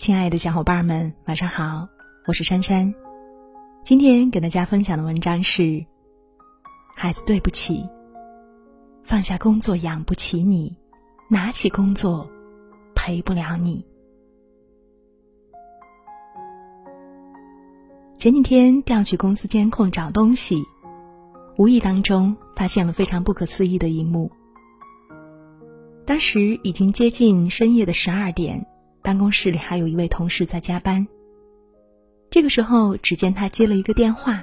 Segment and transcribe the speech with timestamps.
[0.00, 1.86] 亲爱的小伙伴们，晚上好，
[2.26, 2.94] 我是珊珊。
[3.84, 5.84] 今天给大家分享的文章是：
[6.96, 7.86] 孩子，对不起，
[9.04, 10.74] 放下工作养不起你，
[11.28, 12.26] 拿起工作
[12.94, 13.84] 陪不了你。
[18.16, 20.64] 前几天调取公司监控找东西，
[21.58, 24.32] 无意当中发现了非常不可思议的一幕。
[26.06, 28.66] 当时已经接近深夜的十二点。
[29.02, 31.06] 办公室里还有一位同事在加班。
[32.30, 34.42] 这个时候，只见他接了一个电话。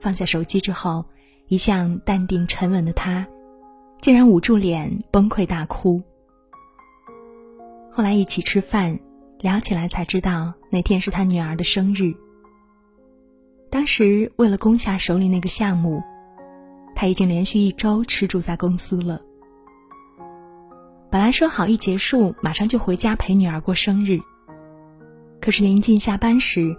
[0.00, 1.04] 放下手机之后，
[1.48, 3.26] 一向淡定沉稳的他，
[4.00, 6.02] 竟然捂住脸崩溃大哭。
[7.92, 8.98] 后来一起吃饭，
[9.40, 12.14] 聊起来才知道那天是他女儿的生日。
[13.70, 16.02] 当时为了攻下手里那个项目，
[16.94, 19.20] 他已经连续一周吃住在公司了。
[21.10, 24.20] 本来说好一结束马上就回家陪女儿过生日，
[25.40, 26.76] 可是临近下班时，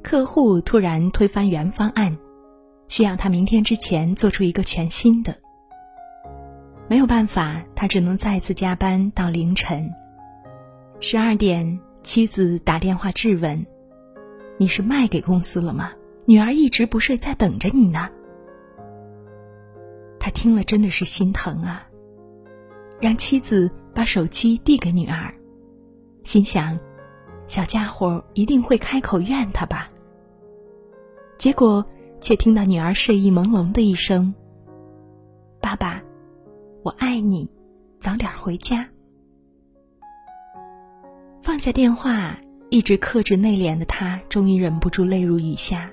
[0.00, 2.16] 客户突然推翻原方案，
[2.86, 5.34] 需要他明天之前做出一个全新的。
[6.86, 9.90] 没有办法，他只能再次加班到凌晨。
[11.00, 13.66] 十二点，妻子打电话质问
[14.56, 15.90] ：“你是卖给公司了吗？
[16.26, 18.08] 女儿一直不睡，在等着你呢。”
[20.20, 21.88] 他听了真的是心疼啊。
[23.00, 25.34] 让妻子把手机递给女儿，
[26.24, 26.78] 心想：
[27.46, 29.90] 小家伙一定会开口怨他吧。
[31.36, 31.84] 结果
[32.20, 34.34] 却听到女儿睡意朦胧的一声
[35.60, 36.02] ：“爸爸，
[36.82, 37.50] 我爱你，
[37.98, 38.88] 早点回家。”
[41.42, 42.34] 放下电话，
[42.70, 45.90] 一直克制内敛的他，终于忍不住泪如雨下。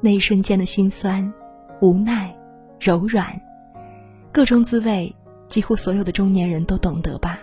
[0.00, 1.32] 那一瞬间的心酸、
[1.80, 2.36] 无奈、
[2.80, 3.40] 柔软，
[4.32, 5.14] 各种滋味。
[5.48, 7.38] 几乎所有的中年人都懂得吧。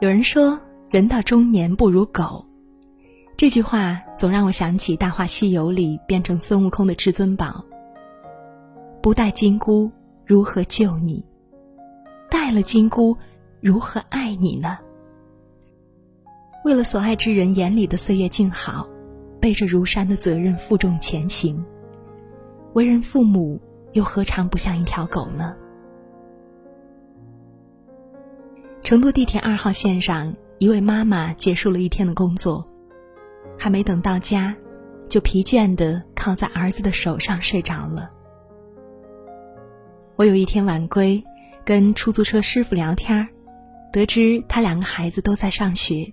[0.00, 0.58] 有人说
[0.90, 2.44] “人到中年不如狗”，
[3.36, 7.64] 这句话总让我想起《大话西游》里变成孙悟空的至尊宝。
[9.02, 9.90] 不带金箍
[10.24, 11.24] 如何救你？
[12.30, 13.16] 带了金箍
[13.60, 14.78] 如何爱你呢？
[16.64, 18.88] 为了所爱之人眼里的岁月静好，
[19.40, 21.64] 背着如山的责任负重前行。
[22.74, 23.60] 为人父母。
[23.92, 25.54] 又何尝不像一条狗呢？
[28.82, 32.66] 成都地铁二号线上，一位妈妈结束了一天的工作，
[33.58, 34.54] 还没等到家，
[35.08, 38.10] 就疲倦的靠在儿子的手上睡着了。
[40.16, 41.22] 我有一天晚归，
[41.64, 43.28] 跟出租车师傅聊天
[43.92, 46.12] 得知他两个孩子都在上学，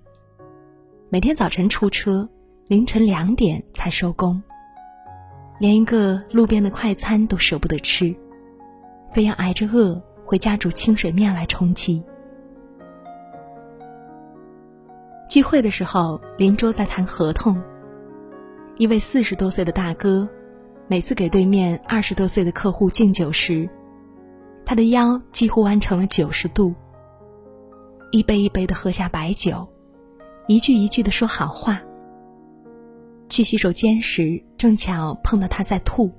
[1.08, 2.28] 每天早晨出车，
[2.68, 4.42] 凌晨两点才收工。
[5.60, 8.16] 连一个路边的快餐都舍不得吃，
[9.12, 12.02] 非要挨着饿回家煮清水面来充饥。
[15.28, 17.62] 聚会的时候，邻桌在谈合同。
[18.78, 20.26] 一位四十多岁的大哥，
[20.88, 23.68] 每次给对面二十多岁的客户敬酒时，
[24.64, 26.74] 他的腰几乎弯成了九十度，
[28.12, 29.68] 一杯一杯的喝下白酒，
[30.46, 31.82] 一句一句的说好话。
[33.30, 36.10] 去洗手间时，正巧碰到他在吐，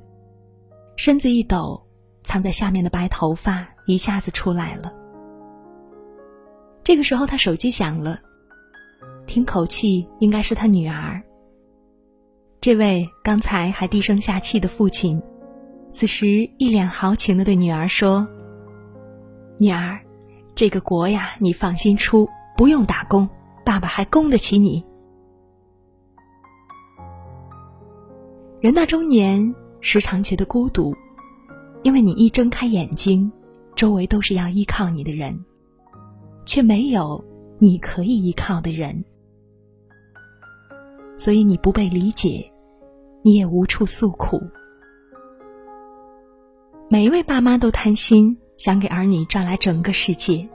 [0.95, 1.79] 身子一抖，
[2.21, 4.91] 藏在下面的白头发一下子出来了。
[6.83, 8.19] 这个时候，他手机响了，
[9.27, 11.21] 听口气应该是他女儿。
[12.61, 15.21] 这位刚才还低声下气的父亲，
[15.91, 18.25] 此时一脸豪情的对女儿说
[19.59, 19.99] ：“女儿，
[20.55, 23.27] 这个国呀，你放心出，不用打工，
[23.65, 24.83] 爸爸还供得起你。”
[28.61, 30.95] 人到中年，时常觉得孤独，
[31.81, 33.31] 因为你一睁开眼睛，
[33.73, 35.35] 周围都是要依靠你的人，
[36.45, 37.25] 却没有
[37.57, 39.03] 你可以依靠的人，
[41.15, 42.47] 所以你不被理解，
[43.23, 44.39] 你也无处诉苦。
[46.87, 50.47] 每一位爸妈都贪心，想给儿女赚来整个世界。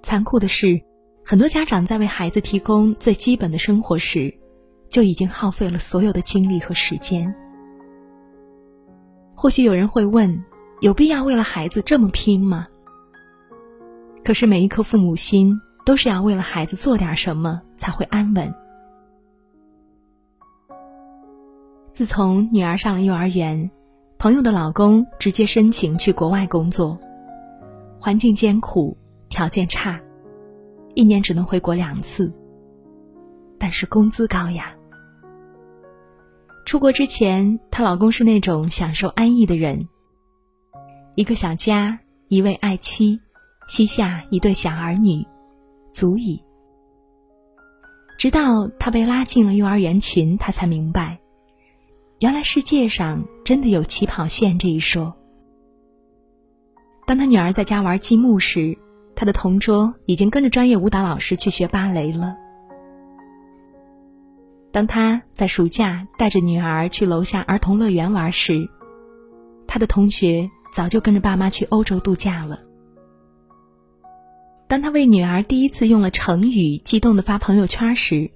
[0.00, 0.80] 残酷的是，
[1.22, 4.34] 很多家长在为孩子提供最基本的生活时。
[4.88, 7.34] 就已经耗费了所有的精力和时间。
[9.34, 10.44] 或许有人会问：
[10.80, 12.66] 有必要为了孩子这么拼吗？
[14.24, 18.54] 可是每一颗父母心都是要为了孩子做点什么才会安稳。
[21.90, 23.70] 自从女儿上了幼儿园，
[24.18, 26.98] 朋友的老公直接申请去国外工作，
[28.00, 28.96] 环境艰苦，
[29.28, 30.00] 条件差，
[30.94, 32.32] 一年只能回国两次，
[33.58, 34.74] 但是工资高呀。
[36.64, 39.88] 出国之前，她老公是那种享受安逸的人。
[41.14, 41.98] 一个小家，
[42.28, 43.20] 一位爱妻，
[43.68, 45.24] 膝下一对小儿女，
[45.90, 46.42] 足矣。
[48.16, 51.18] 直到他被拉进了幼儿园群，他才明白，
[52.20, 55.14] 原来世界上真的有起跑线这一说。
[57.06, 58.76] 当他女儿在家玩积木时，
[59.14, 62.34] 他的同桌已经跟着专业舞蹈老师去学芭蕾了。
[64.74, 68.68] 当他在暑假带着女儿去楼下儿童乐园玩时，
[69.68, 72.58] 他的同学早就跟着爸妈去欧洲度假了。
[74.66, 78.28] 当他为女儿第一次用了成语，激动的发朋友圈时，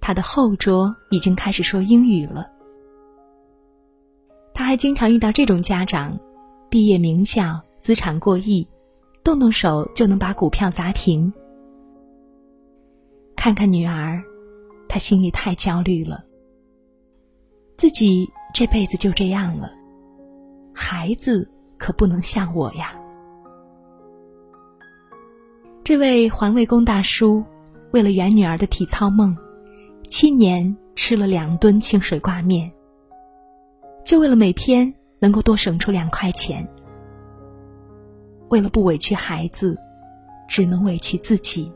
[0.00, 2.46] 他的后桌已经开始说英语了。
[4.54, 6.18] 他还经常遇到这种家长，
[6.70, 8.66] 毕业名校，资产过亿，
[9.22, 11.30] 动动手就能把股票砸停。
[13.36, 14.24] 看看女儿，
[14.94, 16.24] 他心里太焦虑了。
[17.76, 19.72] 自己这辈子就这样了，
[20.72, 22.94] 孩子可不能像我呀。
[25.82, 27.42] 这位环卫工大叔，
[27.90, 29.36] 为了圆女儿的体操梦，
[30.08, 32.70] 七年吃了两吨清水挂面，
[34.04, 36.64] 就为了每天能够多省出两块钱。
[38.48, 39.76] 为了不委屈孩子，
[40.48, 41.72] 只能委屈自己。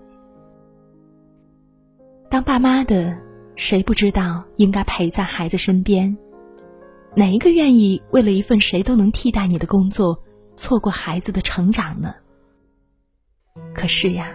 [2.31, 3.17] 当爸妈的，
[3.57, 6.15] 谁不知道应该陪在孩子身边？
[7.17, 10.23] 哪一个愿意为了一份谁都能替代你的工作，
[10.55, 12.15] 错过孩子的成长呢？
[13.75, 14.29] 可是呀，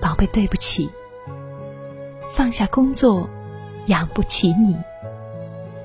[0.00, 0.88] 宝贝，对不起，
[2.32, 3.28] 放下工作
[3.86, 4.74] 养不起你，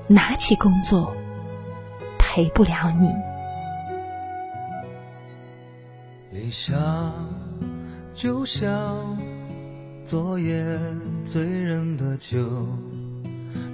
[0.06, 1.14] 拿起工作
[2.18, 3.10] 陪不了你。
[6.32, 6.80] 理想
[8.14, 9.18] 就像
[10.10, 10.76] 昨夜
[11.24, 12.44] 醉人的酒，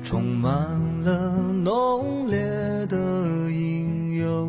[0.05, 0.53] 充满
[1.01, 1.33] 了
[1.65, 2.39] 浓烈
[2.89, 4.47] 的引诱。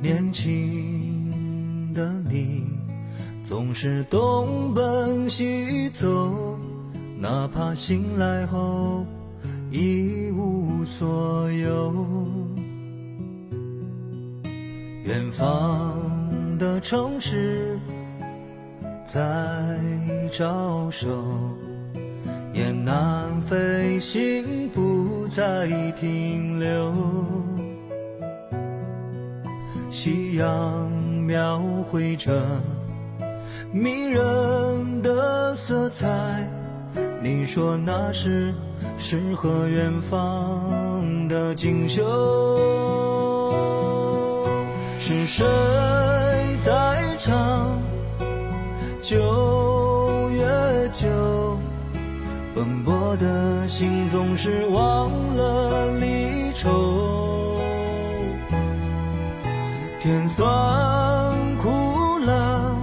[0.00, 2.64] 年轻的你
[3.44, 6.58] 总是东奔西走，
[7.20, 9.04] 哪怕醒来后
[9.70, 12.06] 一无所有。
[15.04, 17.78] 远方的城市
[19.12, 19.20] 在
[20.30, 21.08] 招手，
[22.52, 25.66] 雁南飞行不再
[25.98, 26.94] 停留。
[29.90, 30.88] 夕阳
[31.26, 31.60] 描
[31.90, 32.40] 绘着
[33.72, 36.48] 迷人的色彩，
[37.20, 38.54] 你说那是
[38.96, 42.06] 诗和远方的锦绣。
[45.00, 45.44] 是谁
[49.10, 51.08] 九月九？
[52.54, 57.58] 奔波的心总是忘了离愁。
[60.00, 60.46] 天算
[61.60, 62.76] 苦了，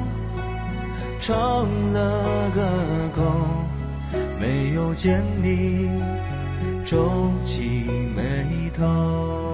[1.18, 2.62] 尝了个
[3.16, 3.24] 够，
[4.38, 5.90] 没有见你
[6.84, 7.10] 皱
[7.46, 9.47] 起眉头。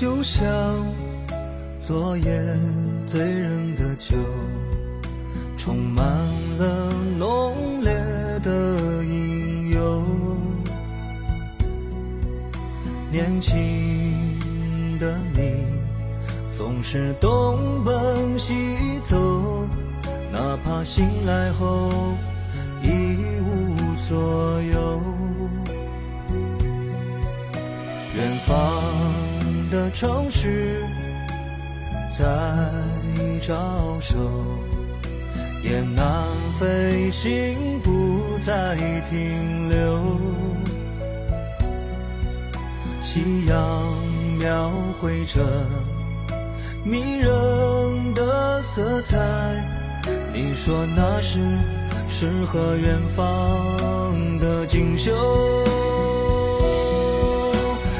[0.00, 0.42] 就像
[1.78, 2.24] 昨夜
[3.06, 4.16] 醉人的酒，
[5.58, 6.06] 充满
[6.56, 7.92] 了浓烈
[8.42, 10.02] 的引诱。
[13.12, 15.66] 年轻的你
[16.48, 18.54] 总是东奔西
[19.02, 19.18] 走，
[20.32, 21.90] 哪怕醒来后
[22.82, 22.88] 一
[23.42, 24.98] 无所有。
[29.92, 30.82] 城市
[32.10, 32.24] 在
[33.40, 34.16] 招手，
[35.62, 36.04] 雁南
[36.58, 38.76] 飞行不再
[39.10, 40.00] 停留。
[43.02, 43.58] 夕阳
[44.38, 44.70] 描
[45.00, 45.40] 绘着
[46.84, 49.18] 迷人的色彩，
[50.32, 51.38] 你说那是
[52.08, 55.12] 诗和远方的锦绣。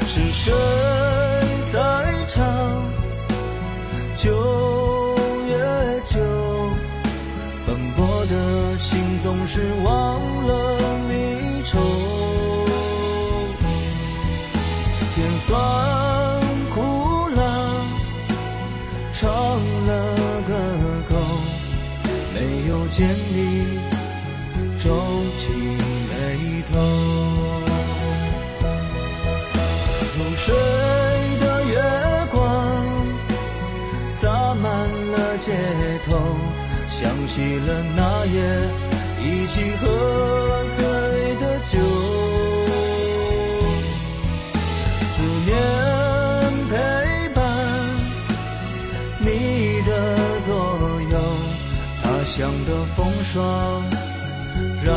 [0.07, 0.53] 是谁
[8.81, 11.79] 心总是忘了离愁。
[15.13, 15.51] 甜酸
[16.73, 17.41] 苦辣
[19.13, 19.29] 尝
[19.87, 20.15] 了
[20.47, 20.53] 个
[21.07, 21.15] 够
[22.33, 23.90] 没有见你。
[37.33, 38.35] 起了那夜
[39.23, 39.87] 一起喝
[40.69, 40.83] 醉
[41.39, 41.79] 的酒，
[45.01, 45.55] 思念
[46.69, 46.73] 陪
[47.33, 47.39] 伴
[49.19, 49.89] 你的
[50.41, 50.51] 左
[51.09, 51.15] 右，
[52.03, 53.81] 他乡的风霜
[54.83, 54.93] 染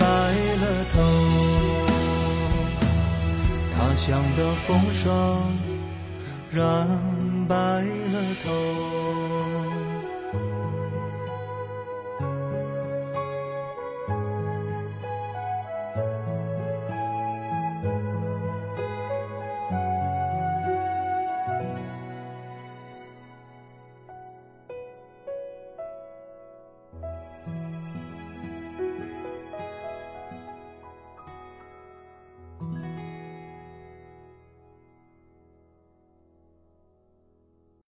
[0.00, 0.06] 白
[0.62, 0.96] 了头，
[3.76, 5.04] 他乡的风霜
[6.50, 6.88] 染
[7.46, 9.01] 白了头。